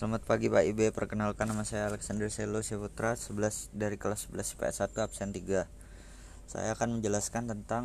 [0.00, 4.96] Selamat pagi Pak IB, perkenalkan nama saya Alexander Selo Syaputra 11 dari kelas 11 IPS
[4.96, 5.68] 1 absen 3
[6.48, 7.84] Saya akan menjelaskan tentang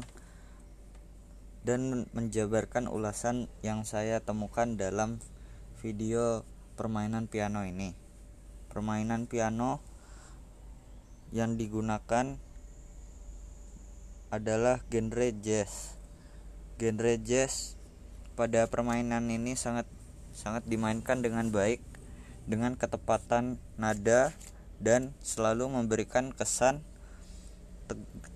[1.68, 5.20] dan menjabarkan ulasan yang saya temukan dalam
[5.84, 6.48] video
[6.80, 7.92] permainan piano ini.
[8.72, 9.84] Permainan piano
[11.36, 12.40] yang digunakan
[14.32, 16.00] adalah genre jazz.
[16.80, 17.76] Genre jazz
[18.40, 19.84] pada permainan ini sangat
[20.32, 21.95] sangat dimainkan dengan baik
[22.46, 24.34] dengan ketepatan nada
[24.78, 26.86] dan selalu memberikan kesan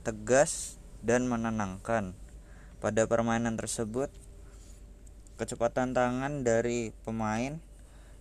[0.05, 2.13] tegas dan menenangkan.
[2.79, 4.09] Pada permainan tersebut,
[5.35, 7.59] kecepatan tangan dari pemain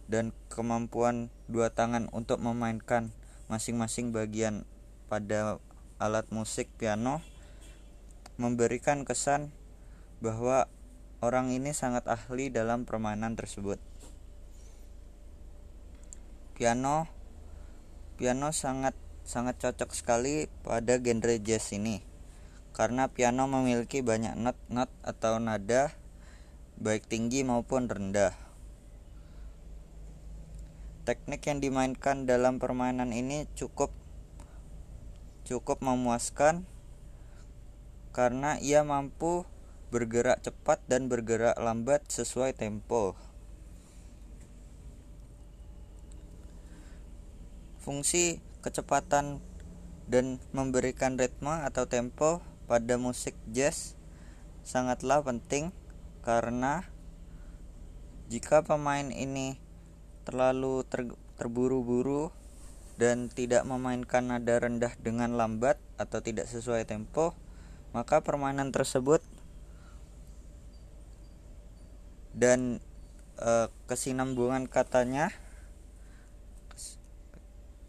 [0.09, 3.12] dan kemampuan dua tangan untuk memainkan
[3.47, 4.64] masing-masing bagian
[5.09, 5.61] pada
[5.98, 7.20] alat musik piano
[8.39, 9.50] memberikan kesan
[10.23, 10.70] bahwa
[11.19, 13.83] orang ini sangat ahli dalam permainan tersebut.
[16.59, 17.07] Piano
[18.19, 22.03] piano sangat sangat cocok sekali pada genre jazz ini
[22.75, 25.95] karena piano memiliki banyak not-not atau nada
[26.83, 28.34] baik tinggi maupun rendah.
[31.06, 33.95] Teknik yang dimainkan dalam permainan ini cukup
[35.47, 36.67] cukup memuaskan
[38.11, 39.47] karena ia mampu
[39.95, 43.15] bergerak cepat dan bergerak lambat sesuai tempo.
[47.79, 49.41] Fungsi kecepatan
[50.09, 53.97] dan memberikan ritme atau tempo pada musik jazz
[54.67, 55.73] sangatlah penting
[56.21, 56.84] karena
[58.29, 59.56] jika pemain ini
[60.29, 61.09] terlalu ter
[61.41, 62.29] terburu-buru
[62.99, 67.33] dan tidak memainkan nada rendah dengan lambat atau tidak sesuai tempo,
[67.95, 69.23] maka permainan tersebut
[72.34, 72.83] dan
[73.39, 75.31] e, kesinambungan katanya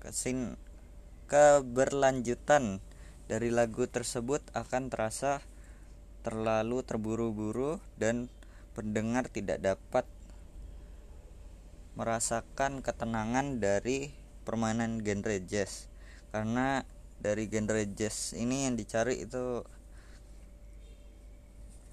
[0.09, 0.57] kesin
[1.29, 2.81] keberlanjutan
[3.29, 5.45] dari lagu tersebut akan terasa
[6.25, 8.25] terlalu terburu-buru dan
[8.73, 10.09] pendengar tidak dapat
[11.93, 14.09] merasakan ketenangan dari
[14.49, 15.86] permainan genre jazz.
[16.33, 16.81] Karena
[17.21, 19.61] dari genre jazz ini yang dicari itu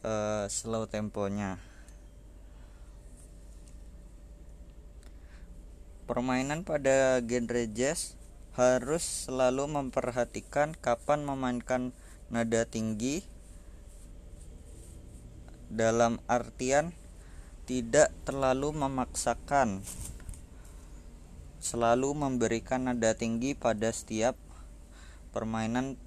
[0.08, 1.75] uh, slow temponya
[6.06, 8.14] Permainan pada genre jazz
[8.54, 11.90] harus selalu memperhatikan kapan memainkan
[12.30, 13.26] nada tinggi
[15.66, 16.94] dalam artian
[17.66, 19.82] tidak terlalu memaksakan.
[21.58, 24.38] Selalu memberikan nada tinggi pada setiap
[25.34, 25.98] permainan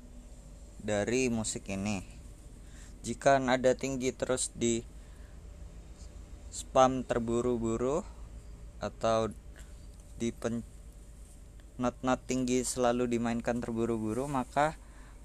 [0.79, 2.07] dari musik ini.
[3.03, 4.79] Jika nada tinggi terus di
[6.47, 8.07] spam terburu-buru
[8.79, 9.27] atau
[10.19, 10.61] di pen
[11.79, 14.75] not-not tinggi selalu dimainkan terburu-buru maka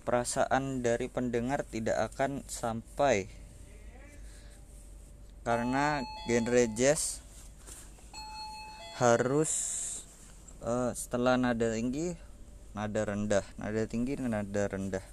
[0.06, 3.26] perasaan dari pendengar tidak akan sampai.
[5.42, 6.00] Karena
[6.30, 7.20] genre jazz
[8.96, 9.50] harus
[10.62, 12.14] uh, setelah nada tinggi
[12.72, 13.44] nada rendah.
[13.58, 15.04] Nada tinggi nada rendah.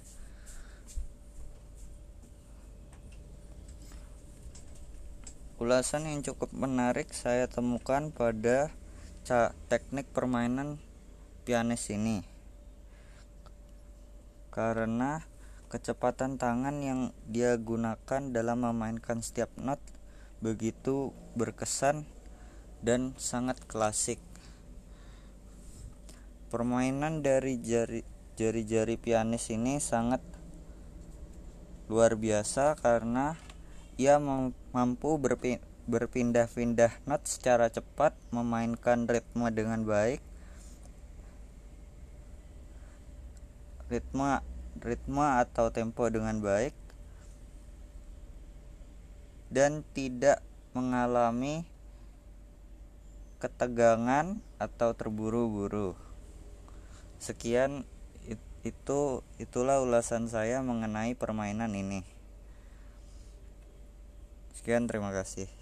[5.62, 8.74] Ulasan yang cukup menarik saya temukan pada
[9.70, 10.82] teknik permainan
[11.46, 12.26] pianis ini.
[14.50, 15.22] Karena
[15.70, 17.00] kecepatan tangan yang
[17.30, 19.80] dia gunakan dalam memainkan setiap not
[20.42, 22.04] begitu berkesan
[22.82, 24.18] dan sangat klasik.
[26.50, 28.04] Permainan dari jari
[28.36, 30.20] jari-jari pianis ini sangat
[31.88, 33.38] luar biasa karena
[33.96, 34.20] ia
[34.72, 40.22] mampu berpindah berpindah-pindah not secara cepat, memainkan ritme dengan baik.
[43.90, 44.40] Ritme
[44.80, 46.72] ritme atau tempo dengan baik
[49.52, 50.40] dan tidak
[50.72, 51.68] mengalami
[53.36, 55.92] ketegangan atau terburu-buru.
[57.20, 57.84] Sekian
[58.62, 62.06] itu itulah ulasan saya mengenai permainan ini.
[64.54, 65.61] Sekian terima kasih.